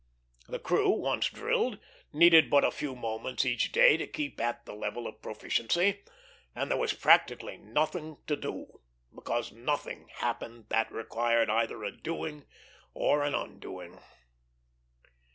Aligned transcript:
The 0.47 0.57
crew, 0.57 0.89
once 0.89 1.27
drilled, 1.29 1.77
needed 2.11 2.49
but 2.49 2.65
a 2.65 2.71
few 2.71 2.95
moments 2.95 3.45
each 3.45 3.71
day 3.71 3.97
to 3.97 4.07
keep 4.07 4.39
at 4.41 4.65
the 4.65 4.73
level 4.73 5.05
of 5.05 5.21
proficiency; 5.21 6.01
and 6.55 6.71
there 6.71 6.77
was 6.79 6.93
practically 6.93 7.57
nothing 7.59 8.17
to 8.25 8.35
do, 8.35 8.81
because 9.13 9.51
nothing 9.51 10.09
happened 10.15 10.65
that 10.69 10.91
required 10.91 11.51
either 11.51 11.83
a 11.83 11.91
doing 11.95 12.47
or 12.95 13.21
an 13.21 13.35
undoing. 13.35 13.99